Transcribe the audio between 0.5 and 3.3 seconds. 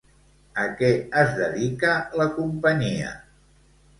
A què es dedica la companyia?